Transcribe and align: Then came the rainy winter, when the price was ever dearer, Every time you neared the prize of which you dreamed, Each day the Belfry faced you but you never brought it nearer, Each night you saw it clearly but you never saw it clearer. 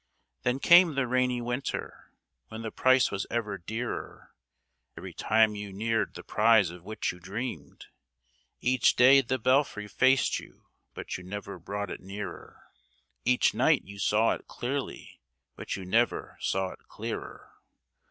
Then 0.41 0.57
came 0.57 0.95
the 0.95 1.05
rainy 1.05 1.41
winter, 1.41 2.11
when 2.47 2.63
the 2.63 2.71
price 2.71 3.11
was 3.11 3.27
ever 3.29 3.59
dearer, 3.59 4.33
Every 4.97 5.13
time 5.13 5.53
you 5.53 5.71
neared 5.71 6.15
the 6.15 6.23
prize 6.23 6.71
of 6.71 6.83
which 6.83 7.11
you 7.11 7.19
dreamed, 7.19 7.85
Each 8.61 8.95
day 8.95 9.21
the 9.21 9.37
Belfry 9.37 9.87
faced 9.87 10.39
you 10.39 10.69
but 10.95 11.19
you 11.19 11.23
never 11.23 11.59
brought 11.59 11.91
it 11.91 12.01
nearer, 12.01 12.71
Each 13.25 13.53
night 13.53 13.83
you 13.85 13.99
saw 13.99 14.31
it 14.31 14.47
clearly 14.47 15.21
but 15.55 15.75
you 15.75 15.85
never 15.85 16.35
saw 16.39 16.71
it 16.71 16.79
clearer. 16.87 17.51